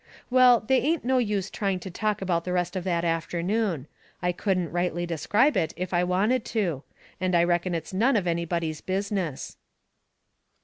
[0.31, 3.85] Well, they ain't no use trying to talk about the rest of that afternoon.
[4.19, 6.81] I couldn't rightly describe it if I wanted to.
[7.19, 9.57] And I reckon it's none of anybody's business.